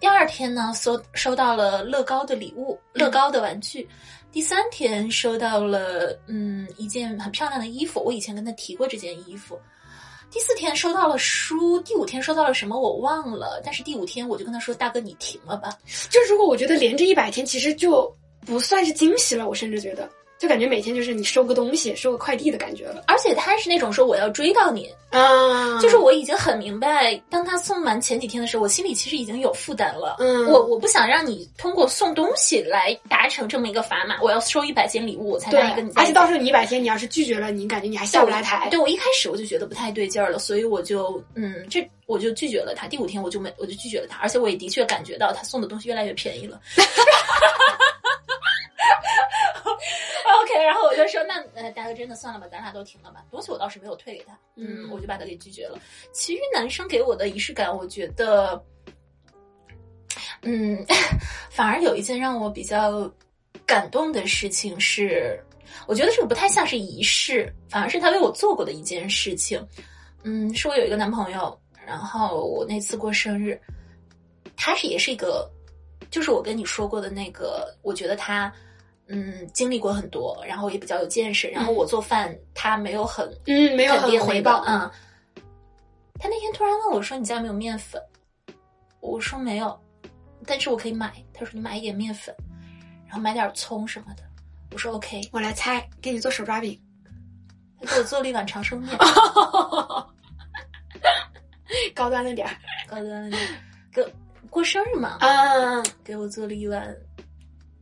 [0.00, 3.88] 第二天呢，收收到了乐高的礼物，乐高的玩具。
[4.32, 8.02] 第三天收到了，嗯，一件很漂亮的衣服。
[8.02, 9.60] 我以前跟他提过这件衣服。
[10.30, 13.60] 第四天收到了书，第五天收到了什么我忘了。
[13.62, 15.76] 但是第五天我就跟他说：“大哥，你停了吧。”
[16.08, 18.10] 就如果我觉得连着一百天，其实就
[18.46, 19.46] 不算是惊喜了。
[19.46, 20.08] 我甚至觉得。
[20.42, 30.16] 就感觉每天就是你收个东西、收个快递的感觉了，而且他是那种说我要追到你啊，就是我已经很明白，当他送完前几天的时候，我心里其实已经有负担了。
[30.18, 35.92] 嗯，我我不想让你通过送东西来达成这么一个砝码，我要收一百件礼物我才能跟你。
[35.94, 38.68] 而且到时候你一百天你要是拒绝了，你感觉你还下不来台。
[38.68, 42.88] 对我一开始我就觉得不太对劲儿了，所以我就嗯，这我就拒绝了他。
[42.88, 46.60] 第五天我就没我就拒绝了他，而且我也的确感觉到他送的东西越来越便宜了。
[50.40, 53.24] OK，然后我就说，那呃，大哥真的算了吧，咱俩都停了吧。
[53.30, 55.78] 东西我倒是没有退给他，嗯，我就把他给拒绝了。
[56.12, 58.62] 其余男生给我的仪式感，我觉得，
[60.42, 60.84] 嗯，
[61.50, 63.10] 反而有一件让我比较
[63.66, 65.38] 感动的事情是，
[65.86, 69.64] 我觉得这个不太像是仪式，反而是他为我做过的一件事情。
[70.22, 73.60] 嗯，是我有一个男朋友，然后我那次过生日，
[74.56, 75.50] 他是也是一个，
[76.10, 78.52] 就是我跟你说过的那个，我觉得他。
[79.08, 81.48] 嗯，经历过很多，然后也比较有见识。
[81.48, 84.62] 然后我做饭，他没有很嗯，没有很回报。
[84.66, 84.90] 嗯，
[86.18, 88.00] 他那天突然问我说：“你家没有面粉？”
[89.00, 89.78] 我说：“没有，
[90.46, 92.34] 但是我可以买。”他说：“你买一点面粉，
[93.06, 94.22] 然后买点葱什么的。”
[94.72, 96.80] 我说：“OK。”我来猜，给你做手抓饼。
[97.80, 98.96] 他给我做了一碗长寿面，
[101.94, 102.54] 高端了点儿，
[102.88, 103.48] 高端了点儿。
[103.92, 104.14] 给
[104.48, 106.96] 过生日嘛，啊，给我做了一碗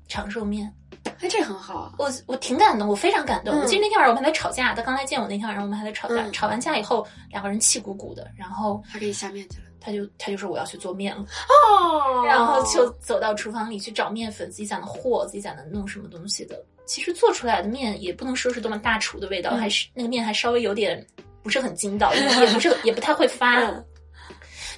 [0.08, 0.74] 长寿面。
[1.20, 3.54] 哎，这很好，我我挺感动，我非常感动。
[3.58, 6.26] 我记得那天晚上我们还在吵架，他刚来见我那天晚上我们还在吵架。
[6.30, 16.58] 吵完架以后，两个人气鼓鼓的，然后他给你下面去了，他就他就说我要去做面了哦，然后就走到厨房里去找面粉，自己在那和，自己在那弄什么东西的。
[16.86, 21.06] 其实做出来的面也不能说是多么大厨的味道，还是那个面还稍微有点
[21.42, 23.60] 不是很筋道，也不是也不太会发，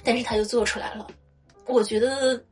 [0.03, 1.07] 但是他就做出来了。
[1.67, 2.43] 我觉得。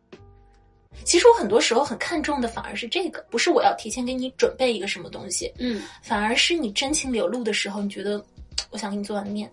[1.04, 8.24] 其实我很多时候很看重的反而是这个，不是我要提前给你准备一个什么东西，嗯，反而是你真情流露的时候，你觉得
[8.70, 9.52] 我想给你做碗面，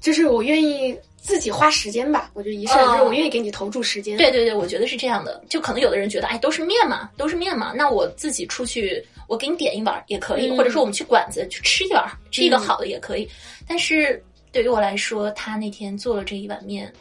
[0.00, 2.30] 就是我愿意自己花时间吧。
[2.34, 2.56] 我就是
[3.04, 4.18] 我愿意给你投注时间。
[4.18, 5.42] 对对对，我觉得是这样的。
[5.48, 13.28] 就可能有的人觉得，哎，都是面嘛，都是面嘛，那我自己出去，我给你点一碗也可以，或者说我们去馆子去吃一碗，吃一个好的也可以。
[13.66, 16.92] 但是对于我来说，他那天做了这一碗面，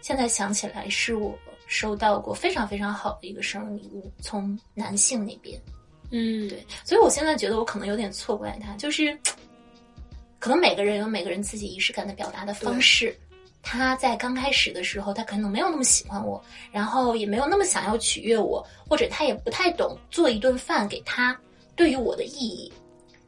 [0.00, 5.60] 现在想起来是我收到过非常非常好的一个生日礼物，从男性那边。
[6.10, 9.16] 嗯，对，所以我现在觉得我可能有点错怪他，就是
[10.38, 13.16] 可能每个人有每个人自己仪式感的表达的方式。
[13.60, 21.38] 他在刚开始的时候，他可能没有那么喜欢我，然后也没有那么想要取悦我，或者他也不太懂做一顿饭给他
[21.76, 22.72] 对于我的意义，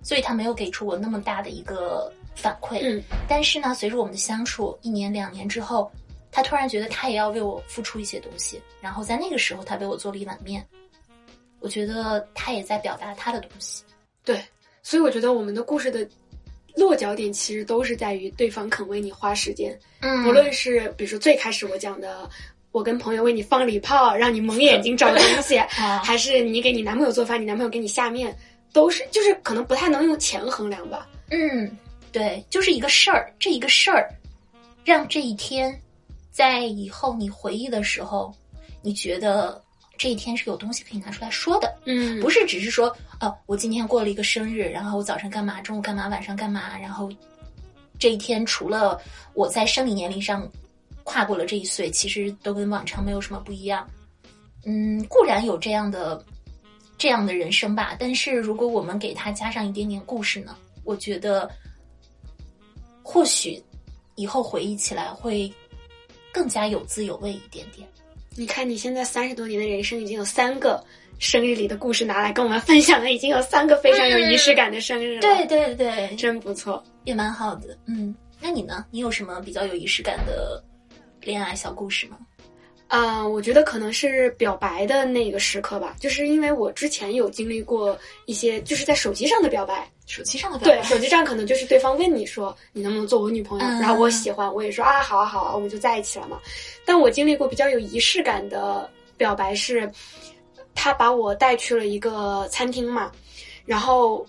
[0.02, 2.78] 所以他没有给出我那么大的一个反馈。
[2.80, 5.90] 嗯，但是呢，随着我们的相处一年两年之后，
[6.32, 10.64] 他突然觉得他也要为我付出一些东西，然后在那个时候，他为我做了一碗面。
[11.60, 13.82] 我觉得他也在表达他的东西。
[14.24, 14.42] 对，
[14.82, 16.08] 所以我觉得我们的故事的
[16.74, 22.28] 落脚点其实都是在于对方肯为你花时间，嗯不论是比如说最开始我讲的，
[22.72, 28.34] 我跟朋友为你放礼炮，让你蒙眼睛找东西， 啊还是你给你男朋友做饭，你男朋友给你下面，
[28.72, 31.06] 都是就是可能不太能用钱衡量吧。
[31.30, 31.76] 嗯，
[32.10, 34.08] 对，就是一个事儿，这一个事儿，
[34.82, 35.78] 让这一天，
[36.30, 38.34] 在以后你回忆的时候，
[38.82, 39.62] 你觉得
[39.98, 47.10] 这一天是有东西可以拿出来说的，嗯不是只是说，哦，我今天过了一个生日，然后我早上干嘛，中午干嘛，晚上干嘛，然后
[47.98, 49.00] 这一天除了
[49.34, 50.50] 我在生理年龄上
[51.04, 53.86] 跨过了这一岁，其实都跟往常没有什么不一样。
[54.64, 56.24] 嗯，固然有这样的
[56.96, 61.50] 这样的人生吧，但是如果我们给他加上一点点故事呢，我觉得
[63.02, 63.62] 或许
[64.16, 65.52] 以后回忆起来会
[66.32, 67.88] 更加有滋有味一点点。
[68.36, 70.82] 你看你现在三十多年的人生，已经有三个
[71.18, 75.20] 生日里的故事拿来跟我们分享了，已经有三个非常有仪式感的生日了。
[75.20, 76.82] 对，对对，真不错。
[77.04, 77.76] 也蛮好的。
[77.86, 78.84] 嗯，那你呢？
[78.90, 80.62] 你有什么比较有仪式感的
[81.20, 82.18] 恋爱小故事吗？
[82.90, 89.88] 啊、我觉得可能是表白的那个时刻吧，就是因为我之前有经历过一些，就是在手机上的表白。
[90.06, 96.40] 手机上的表白对，手机上可能就是对方问你说你能不能做我女朋友，嗯然后我喜欢，我也说啊好啊好啊，我们就在一起了嘛。
[96.84, 99.88] 但我经历过比较有仪式感的表白是，
[100.74, 103.12] 他把我带去了一个餐厅嘛，
[103.64, 104.26] 然后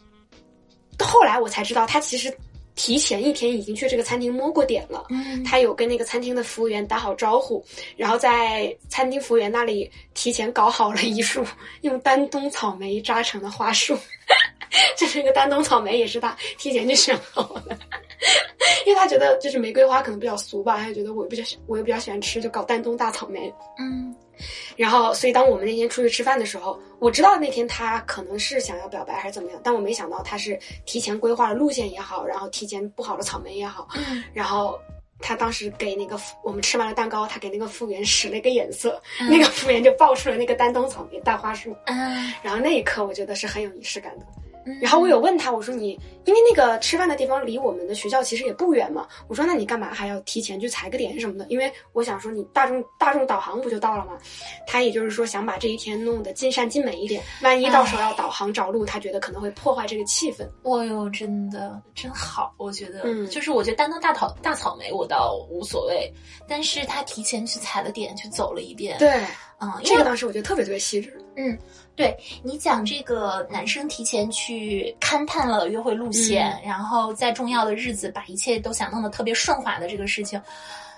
[1.00, 2.32] 后来我才知道他其实
[2.82, 5.06] 提前一天已经去这个餐厅摸过点了。
[5.12, 7.64] 嗯，他有跟那个餐厅的服务员打好招呼，
[7.96, 11.46] 然后在餐厅服务员那里提前搞好了一束
[11.82, 13.96] 用丹东草莓扎成的花束，
[14.98, 17.78] 这是一个丹东草莓也是他提前就选好的，
[18.86, 23.52] 因为他觉得就是玫瑰花可能比较俗吧，他就觉得我比较喜我又比较喜欢吃，就搞丹东大草莓。
[23.80, 24.16] 嗯
[24.76, 34.80] 然后，所以当我们那天出去吃饭的时候，我知道那天他可能是想要表白还是怎么样，但我没想到他是提前规划了路线也好，然后提前布好了草莓也好，嗯然后
[35.20, 44.26] 他当时给那个服我们吃完了蛋糕，他给那个服务员使了一个眼色，嗯那个服务员就爆出了那个丹东草莓大花束，嗯，然后那一刻我觉得是很有仪式感的。
[44.66, 51.46] 嗯然后我有问他，我说你，因为那个吃饭的地方离我们的学校其实也不远嘛，我说那你干嘛还要提前去踩个点什么的？
[51.50, 54.18] 因为我想说你大众大众导航不就到了吗？
[54.68, 60.48] 他也就是说想把这一天弄得尽善尽美一点，万一到时候要导航找路，他觉得可能会破坏这个气氛。
[60.64, 66.12] 哦哟，真的真好，我觉得，嗯就是我觉得丹东大草大草莓我倒无所谓，
[66.48, 69.10] 但是他提前去踩了点，去走了一遍，，对，
[69.60, 71.18] 嗯，这个当时我觉得特别特别细致。
[71.38, 71.58] 嗯，
[71.96, 80.42] 对你讲这个男生提前去勘探了约会路线，然后在重要的日子把一切都想弄得特别顺滑的这个事情，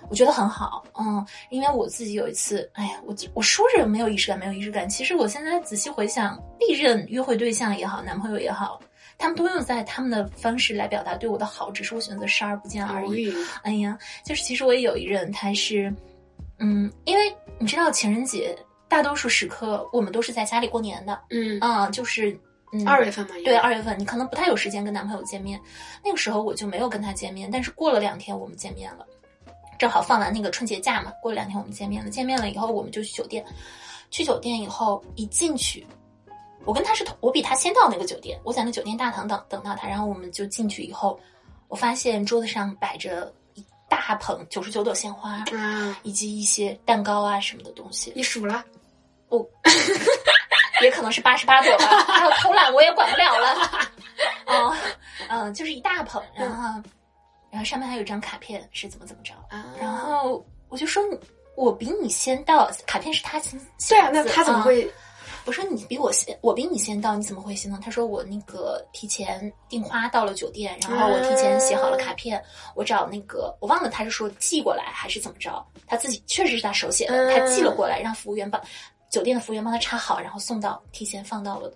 [0.09, 0.83] 我觉得很好。
[0.97, 8.79] 嗯，因为我自己有一次，哎呀，我我说着没有仪式感，没有仪式感，其实我现在仔细回想，历任约会对象也好，男朋友也好。
[9.15, 13.31] 他们都用在他们的方式来表达对我的好，只是我选择视而不见而已。
[13.61, 15.93] 哎呀，就是其实我也有一任，他是，
[16.57, 18.57] 嗯，因为你知道情人节
[18.93, 22.37] 大多数时刻我们都是在家里过年的，嗯，嗯，就是
[22.71, 25.59] 嗯二月份嘛，对，二月份你可能不太有时间跟男朋友见面，
[26.05, 29.03] 那个时候我就没有跟他见面，但是过了两天我们见面了，
[29.79, 33.43] 正好放完那个春节假嘛，过了两天我们见面了，见面了以后我们就去酒店，
[34.11, 35.83] 去酒店以后一进去。
[36.65, 41.19] 我跟他是同，我比他先到那个酒店，我在那酒店大堂等等到他，然后我们就进去以后，
[41.67, 48.63] 我发现桌子上摆着一大捧九十九朵鲜花，啊，以及一些蛋糕啊什么的东西，你数了，
[50.81, 53.69] 也可能是八十八朵吧， 还有偷懒我也管不了了。
[54.45, 54.75] 哦，
[55.29, 56.81] 嗯，就是一大捧，然后，
[57.49, 61.01] 然后上面还有一张卡片，是怎么怎么着，啊然后我就说，
[61.55, 64.91] 我比你先到，卡片是他先，对啊，那他怎么啊会？
[65.45, 67.77] 我说你比我先，我比你先到，你怎么会先到？
[67.79, 72.41] 他说我那个提前订花到了酒店，然后我提前写好了卡片，
[72.75, 78.61] 我找那个我忘了他是说寄过来还是怎么着，他自己确实是他手写的，嗯他寄了过来，让服务员帮
[79.13, 81.71] 酒店的服务员帮他插好，然后送到提前放到了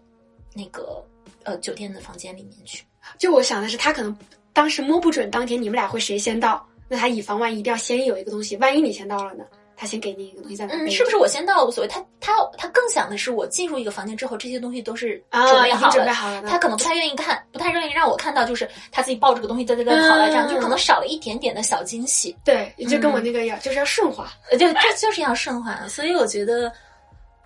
[0.56, 1.06] 那个
[1.44, 2.84] 呃酒店的房间里面去。
[3.20, 4.18] 就我想的是，他可能
[4.54, 9.46] 当时摸不准当天你们俩会谁先到，那他以防万一，一定要先有一个东西，万一你先到了呢？
[9.80, 11.88] 他先给你一个东西在那嗯，是不是我先到了无所谓？
[11.88, 15.94] 他他他更想的是我进入一个房间之后，这些东西都是啊准备好了。
[15.94, 22.36] 准备好了他可能不太愿意看，不太愿意让我看到，就是他自己抱着个东西在在在跑来，这样、嗯就可能少了一点点的小惊喜。
[22.44, 24.28] 对，就跟我嗯那个一样，就是要顺滑。
[24.50, 25.88] 呃，就这就是要顺滑。
[25.88, 26.74] 所以我觉得，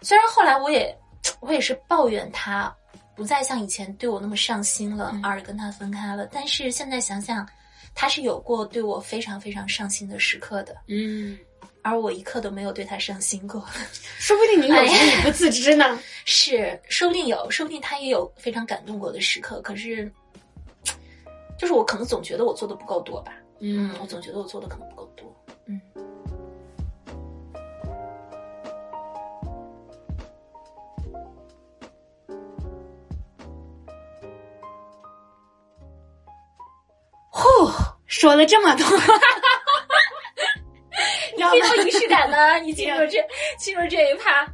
[0.02, 0.98] 虽然后来我也
[1.40, 2.74] 我也是抱怨他
[3.16, 7.48] 不再像以前对我那么上心了，嗯而跟他分开了，但是现在想想，
[7.94, 11.38] 他是有过对我非常非常上心的时刻的，嗯，
[11.84, 13.64] 而我一刻都没有对他上心过。
[14.18, 16.00] 说不定你有，哎呀只是你不自知呢。
[16.26, 19.62] 是，说不定有，说不定他也有非常感动过的时刻。
[19.62, 20.12] 可是，
[21.60, 23.34] 就是我可能总觉得我做的不够多吧。
[23.60, 25.01] 嗯，我总觉得我做的可能不够
[37.42, 37.72] 呼，
[38.06, 38.86] 说了这么多，
[41.34, 41.54] 你知道吗？
[41.54, 43.18] 挺有仪式感呢，你进入这
[43.58, 44.46] 进入这一趴，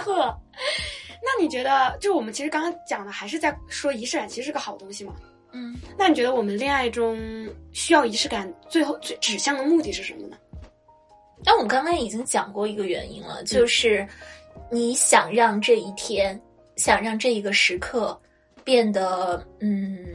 [0.00, 0.38] 呵，
[1.22, 5.14] 那你觉得，就我们其实刚刚讲的，还是在说仪式感，其实是个好东西嘛？
[5.52, 7.18] 嗯，那你觉得我们恋爱中
[7.72, 10.36] 需要仪式感，最后最指向的目的是什么呢？
[11.44, 14.06] 但我们刚刚已经讲过一个原因了，就是
[14.70, 16.38] 你想让这一天，
[16.76, 18.20] 想让这一个时刻
[18.64, 20.14] 变得，嗯，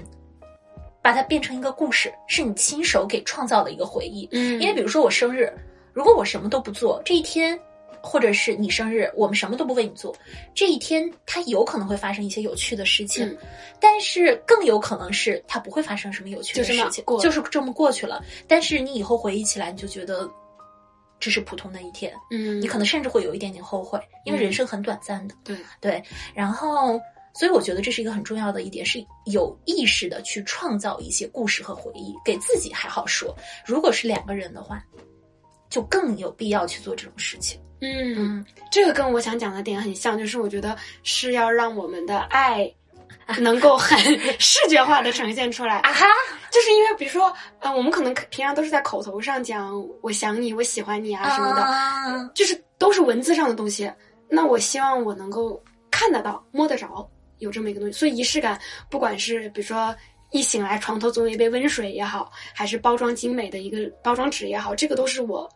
[1.04, 4.28] 把它变成一个故事，是你亲手给创造的一个回忆。
[4.32, 5.52] 嗯因为比如说我生日，
[5.92, 7.60] 如果我什么都不做，这一天，
[8.02, 10.16] 或者是你生日，我们什么都不为你做，
[10.56, 13.38] 这一天它有可能会发生一些有趣的事情，嗯
[13.80, 18.24] 但是更有可能是它不会发生什么有趣的事情，过了就是这么过去了。
[18.48, 20.30] 但是你以后回忆起来，你就觉得
[21.20, 25.36] 这是普通的一天，嗯你可能甚至会有一点点后悔，因为人生很短暂的。
[25.44, 27.00] 对，对，然后，
[27.34, 33.36] 所以我觉得这是一个很重要的一点，是有意识的去创造一些故事和回忆，给自己还好说。
[33.66, 34.84] 如果是两个人的话，
[35.70, 37.60] 就更有必要去做这种事情。
[37.82, 42.72] 嗯，嗯，这个跟我想讲的点很像，就是我觉得是要让我们的爱
[43.40, 44.00] 能够很
[44.40, 46.06] 视觉化的呈现出来啊哈，
[46.52, 53.92] 就是因为比如说，呃，我们可能平常都是在口头上讲我想你，我喜欢你啊什么的，啊就是都是文字上的东西。
[54.30, 57.10] 那我希望我能够看得到、摸得着，
[57.44, 57.98] 有这么一个东西。
[57.98, 59.96] 所以仪式感，不管是比如说
[60.32, 65.48] 一醒来床头总有一杯温水也好，还是包装精美的一个包装纸也好，这个都是我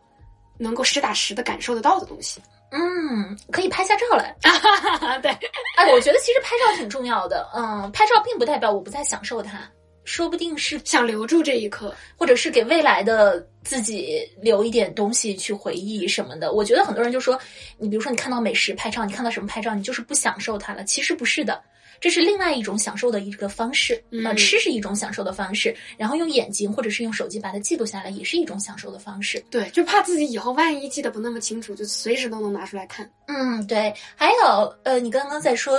[0.58, 2.40] 能够实打实的感受得到的东西。
[2.70, 4.36] 嗯，可以拍下照来。
[5.22, 5.30] 对，
[5.76, 7.48] 哎，我觉得其实拍照挺重要的。
[7.54, 9.66] 嗯，拍照并不代表我不再享受它，
[10.04, 11.94] 说不定是想留住这一刻。
[12.14, 16.52] 或者是给未来的自己留一点东西去回忆什么的。
[16.52, 17.40] 我觉得很多人就说，
[17.78, 20.84] 你比如说你看到美食拍照，你看到什么拍照，你就是不享受它了。
[20.84, 21.62] 其实不是的，
[22.00, 24.02] 这是另外一种享受的一个方式。
[24.10, 29.42] 嗯呃，吃是一种享受的方式，然后用眼睛或者是用手机把它记录下来，也是一种享受的方式。
[29.50, 33.10] 对，就怕自己以后万一记得不那么清楚，就随时都能拿出来看。
[33.26, 33.94] 嗯，对。
[34.14, 35.78] 还有，呃，你刚刚在说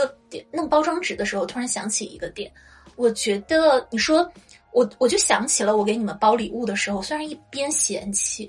[0.51, 2.51] 弄包装纸的时候，突然想起一个点，
[2.95, 4.29] 我觉得你说。
[4.71, 8.45] 我我就想起了我给你们包礼物的时候，虽然一边嫌弃，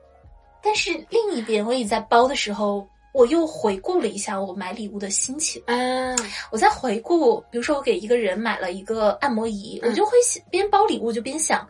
[0.64, 5.62] 但是另一边我也在包的时候，我又回顾了一下我买礼物的心情。
[5.66, 6.18] 嗯，
[6.50, 11.68] 我在回顾，比如说我给一个人买了一个按摩仪，嗯我就会想边包礼物就边想，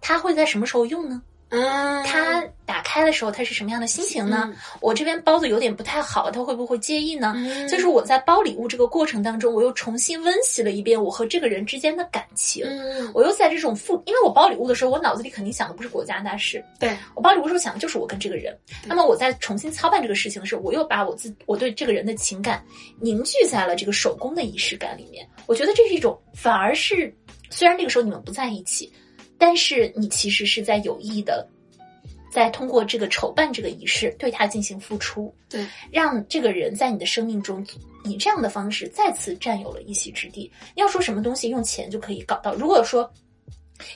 [0.00, 1.22] 他会在什么时候用呢？
[1.50, 4.44] 嗯，他打开的时候他是什么样的心情呢？
[4.46, 7.34] 嗯我这边包的有点不太好，他会不会介意呢？
[7.36, 12.64] 嗯就是我在包礼物这个过程当中，我又重新温习了一遍我和这个人之间的感情。
[12.66, 18.56] 嗯，我又在这种复，因为我包礼物的时候，我脑子里肯定想的不是国家大事，对，我包礼物的时候想的就是我跟这个人。
[18.86, 22.64] 那么我在重新操办这个事情的时候，我又把我自我对这个人的情感
[23.00, 25.26] 凝聚在了这个手工的仪式感里面。
[25.46, 27.12] 我觉得这是一种，反而是
[27.50, 28.92] 虽然那个时候你们不在一起，
[29.40, 31.44] 但是你其实是在有意的。
[32.32, 37.66] 在通过这个筹办这个仪式对他进行付出，对，让这个人在你的生命中
[38.04, 40.48] 以这样的方式再次占有了一席之地。
[40.76, 43.12] 要说什么东西用钱就可以搞到，如果说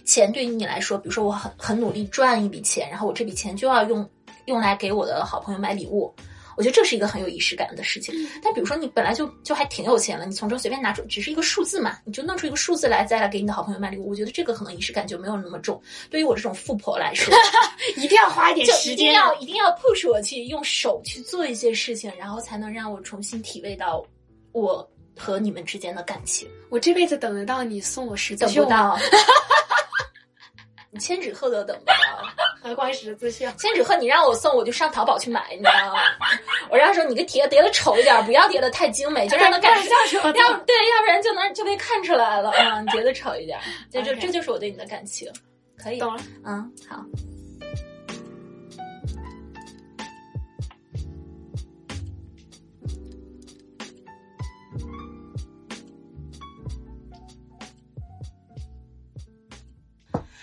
[0.05, 4.05] 钱对于你来说，比如说我很很努力赚一笔钱，然后我这笔钱就要用
[4.47, 6.13] 用来给我的好朋友买礼物。
[6.57, 8.15] 我觉得这是一个很有仪式感的事情。
[8.43, 14.11] 但比如说你本来就就还挺有钱了，你从中随便拿出只是一个数字嘛，你就弄出一个数字来，再来给你的好朋友买礼物。
[14.11, 15.81] 我觉得这个可能仪式感就没有那么重。
[16.11, 17.35] 对于我这种富婆来说，
[17.97, 24.05] 一定要花一点就一定时间，要一定要 push 我去用手去做一些事情，然后才能让我重新体味到
[24.53, 24.89] 我
[25.19, 26.49] 和你们之间的感情。
[26.71, 28.99] 我这辈子等得到你送我十字绣等不，到，
[30.91, 31.95] 你千纸鹤都等不到。
[32.65, 33.45] 何况十字绣。
[33.59, 36.01] 千纸鹤你让我送，我就上淘宝去买，你知道吗？
[36.71, 42.81] 我让他说你给叠叠的丑一点，不要叠的太精美，就让他感觉受要对，要不然就能就被看出来了啊！
[42.81, 43.61] 你叠的丑一点，
[43.93, 45.31] 这就这就是我对你的感情，
[45.77, 47.05] 可以懂了，嗯，好。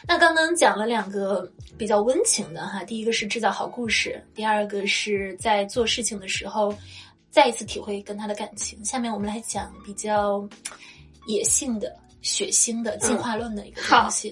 [0.07, 1.49] 那刚刚讲了两个
[1.82, 6.71] 比较温情的哈，第一个是制造好故事，第二个是在做事情的时候
[7.32, 8.86] 再一次体会跟他的感情。
[8.86, 10.47] 下面我们来讲比较
[11.25, 14.32] 野性的、血腥的进化论的一个东西，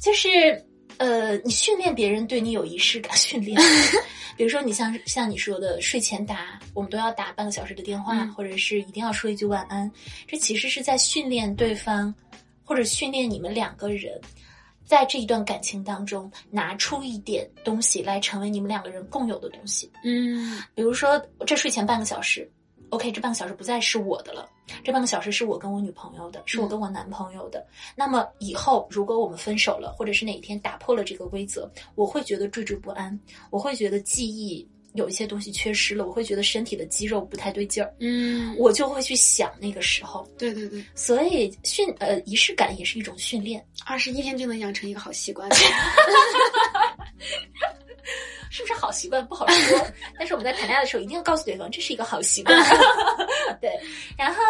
[0.00, 0.28] 就是
[0.96, 3.60] 呃，你训练别人对你有仪式感，训练，
[4.34, 9.92] 比如说你像像你说的睡前打，我们都要打半个小时的电话，或者是一定要说一句晚安，
[10.26, 12.14] 这其实是在训练对方，
[12.64, 14.18] 或者训练你们两个人。
[14.88, 19.92] 在这一段感情当中，拿出一点东西来成为你们两个人共有的东西。
[20.02, 22.50] 嗯，比如说这睡前半个小时
[22.88, 24.48] ，OK，这半个小时不再是我的了，
[24.82, 27.66] 这半个小时是我跟我女朋友的，是我跟我男朋友的。
[27.94, 33.20] 那么以后如果我们分手了，或者是哪一天打破了这个规则，我会觉得惴惴不安，
[33.50, 34.66] 我会觉得记忆。
[34.98, 40.28] 有一些东西缺失了，我会觉得身体的肌肉不太对劲儿，嗯，我就会去想那个时候。
[40.36, 45.48] 对对对，所以训呃仪式感也是一种训练，二十一天就能养成一个好习惯，
[48.50, 49.86] 是不是好习惯不好说？
[50.18, 52.56] 但是我们在谈恋爱的时候一定要告诉对方这是一个好习惯。
[53.60, 53.70] 对，
[54.16, 54.42] 然后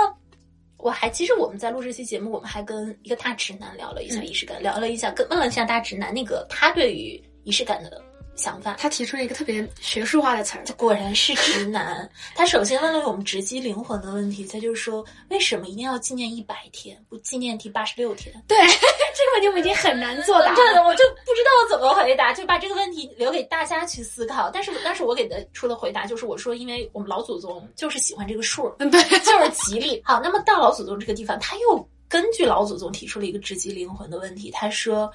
[0.79, 8.03] 我还其实我们在录这期节目，我们还跟一个大直男聊了一下仪式感，聊了一下，跟问了一下大直男那个他对于仪式感的。
[8.39, 12.09] 想法，他提出了一个特别学术化的词儿，果然是直男。
[12.35, 18.33] 他首先问了我们直击灵魂的问题，他就说：为什么一定要纪念一百天，不纪念第八十六天？
[18.47, 20.55] 对 这个问题，我们已经很难作答。
[20.55, 24.49] 对的，我就不知道怎么回答，就把这个问题留给大家去思考。
[24.51, 30.01] 但是，但是我给的出的回答就是，我说，因为我们老祖宗就是喜欢这个数，嗯，对，就是吉利。
[30.07, 35.11] 好，那么到老祖宗这个地方，他又根据老祖宗提出了一个直击灵魂的问题，他说：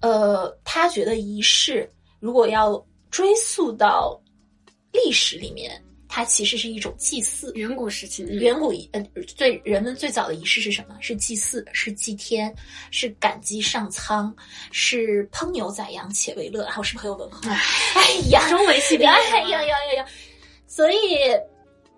[0.00, 1.88] 呃，他觉得仪式。
[2.24, 4.18] 如果要追溯到
[4.90, 7.52] 历史里面，它其实是一种祭祀。
[7.54, 9.06] 远古时期，远古呃，
[9.36, 10.96] 最人们最早的仪式是什么？
[11.02, 12.50] 是祭祀，是祭天，
[12.90, 14.34] 是感激上苍，
[14.72, 16.64] 是烹牛宰羊且为乐。
[16.64, 17.40] 还有是不是很有文化？
[17.94, 20.06] 哎呀，中文系列，哎呀呀呀呀！
[20.66, 21.18] 所以，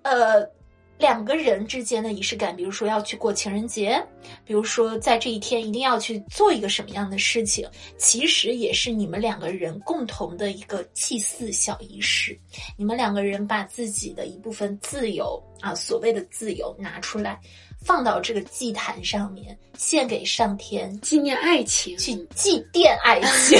[0.02, 0.55] 呃。
[0.98, 4.02] 两个人之间的仪式感，比如说要去过情人节，
[4.44, 7.68] 比如说在这一天一定要去做一个什么样的事情，
[7.98, 12.38] 其实也是你们两个人共同的一个祭祀小仪式。
[12.76, 17.38] 你们两个人把自己的一部分自由啊，所谓的自由拿出来，
[17.78, 23.58] 放到这个祭坛上面，献给上天，纪念爱情，去祭奠爱情。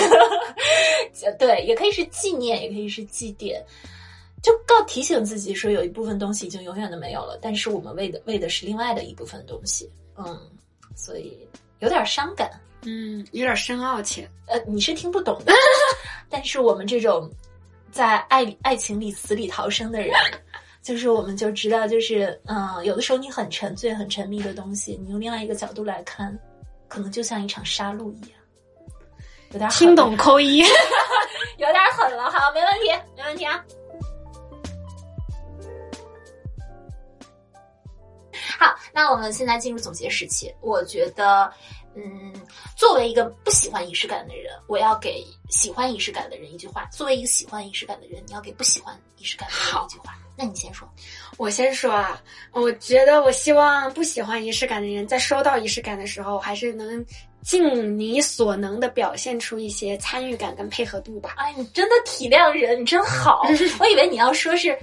[1.39, 3.62] 对，也可以是纪念，也可以是祭奠。
[4.43, 10.39] 就告提醒自己说，有一部分东西已经永远的没有了，但是我们为的为的是另外的一部分东西，嗯，
[10.95, 11.37] 所以
[11.80, 12.51] 有点伤感，
[12.82, 15.53] 嗯，有点深奥且，呃，你是听不懂的，
[16.30, 17.28] 但是我们这种
[17.91, 20.14] 在爱爱情里死里逃生的人，
[20.82, 26.39] 就是我们就知道，就是嗯，有的时候你很沉醉、很沉迷的东西，你用另外一个角度来看，
[26.87, 28.39] 可能就像一场杀戮一样，
[29.51, 30.59] 有点听懂扣一，
[31.59, 33.64] 有点狠了，好，没问题，没问题啊。
[38.59, 40.53] 好，那我们现在进入总结时期。
[40.61, 41.53] 我觉得，
[41.95, 42.33] 嗯，
[42.75, 50.15] 作为一个不喜欢仪式感的人，我要给喜欢仪式感的人一句话；作为一个喜欢仪式感的人，你要给不喜欢仪式感的人一句话。
[50.39, 50.89] 那你先说，
[51.37, 52.21] 我先说啊。
[52.53, 57.05] 我觉得，我希望不喜欢仪式感的人，在收到仪式感的时候，还是能
[57.43, 61.35] 尽你所能的表现出一些参与感跟配合度吧。
[61.37, 63.43] 哎，你真的体谅人，你真好。
[63.81, 64.79] 我以为你要说是。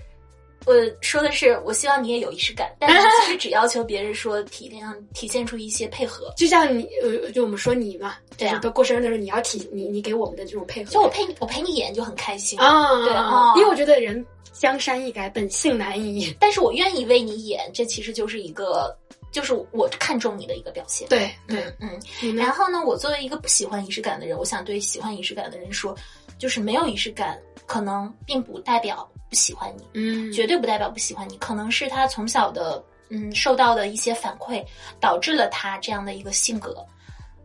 [0.65, 6.33] 我说的是，我希望你也有仪式感，但是 其实只要求别人说体谅，体现出一些配合。
[6.37, 10.91] 就像你，呃，就我们说你嘛，对啊，都过生日的时候，你要体你你给我们的这种配合。
[10.91, 16.33] 就我陪你，我陪你演就很开心啊，对啊，因为我觉得人江山易改，本性难移。
[16.39, 18.95] 但是我愿意为你演，这其实就是一个，
[19.31, 21.07] 就是我看中你的一个表现。
[21.09, 22.35] 对对嗯。
[22.35, 25.95] 然后呢，我作为一个不喜欢仪式感的人，我想对喜欢仪式感的人说，
[26.43, 29.09] 就是没有仪式感，可能并不代表。
[29.29, 34.63] 不喜欢你，嗯，绝对不代表不喜欢你，可能是他从小的，嗯，受到的一些反馈，
[34.99, 36.85] 导致了他这样的一个性格，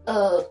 [0.04, 0.44] 呃，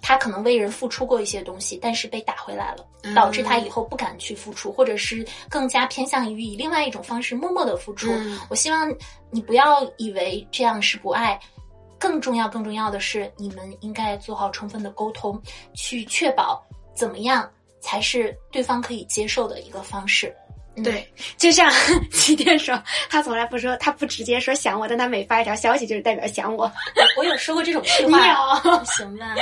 [0.00, 8.10] 他可能为人付出过一些东西，但是被打回来了，导致他以后不敢去付出，或者是更加偏向于以另外一种方式默默的付出。
[8.48, 8.90] 我希望
[9.30, 11.38] 你不要以为这样是不爱，
[11.98, 15.38] 更重要、更重要的是，你们应该做好充分的沟通，
[15.74, 17.46] 去确保怎么样。
[17.80, 20.34] 才是对方可以接受的一个方式。
[20.76, 21.68] 嗯对，就像
[22.12, 26.70] 齐天说，他从来不说，他不直接说想我，但他每发一条消息就是代表想我。
[27.16, 28.28] 我有说过这种话，
[28.62, 28.84] 有？
[28.84, 29.34] 行吧？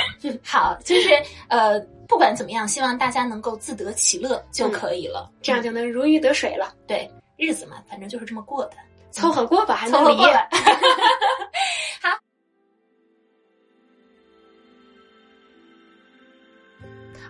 [0.43, 1.09] 好，就是
[1.47, 5.29] 呃，不管怎么样，希望大家能够自得其乐就可以了。
[5.39, 7.07] 这样就能如鱼得水了，对
[7.37, 8.71] 日子嘛，反正就是这么过的，
[9.11, 10.33] 凑合过吧，还能离凑合过。
[10.33, 10.49] 吧。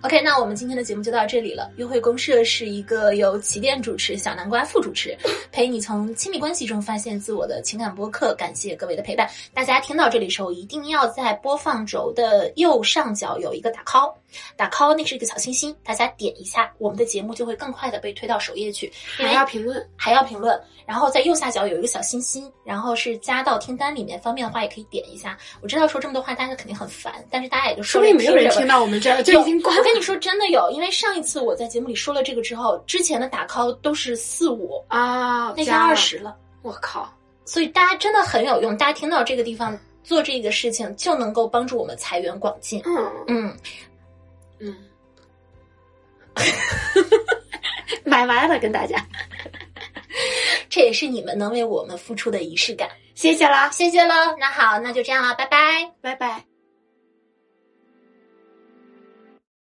[0.02, 1.72] OK，那我们今天的节目就到这里了。
[1.78, 5.18] 约会公社是一个由起点主持、小南瓜副主持，
[5.52, 8.36] 陪你从亲密关系中发现自我的情感播客。
[8.36, 9.28] 感谢各位的陪伴。
[9.56, 14.14] 大家听到这里的时候，一定要在播放轴的右上角有一个打 call，
[14.55, 18.91] 打 call 那是一个小心心，大家点一下，我们的节目就会更快的被推到首页去。
[19.17, 25.38] 还要评论，还要评论，然后在右下角有一个小心心，然后是加到听单里面，方便的话也可以点一下。
[25.61, 37.11] 我知道说这么多话大家肯定很烦，但是大家也就说说不定没有人听到我们这儿就已经关我跟你说，真的有，因为上一次我在节目里说了这个之后，之前的打 call 都是四五，啊，那天二，十了，我靠，
[37.45, 38.77] 所以大家真的很有用。
[38.77, 42.81] 大家听到这个地方做这个事情，就能够帮助我们财源广进。
[42.85, 43.57] 嗯嗯，
[44.60, 44.76] 嗯，
[48.05, 49.05] 买完了跟大家，
[50.70, 52.89] 这也是你们能为我们付出的仪式感。
[53.16, 55.91] 谢谢啦，谢谢喽，那好，那就这样了，拜拜。
[56.01, 56.57] 拜拜。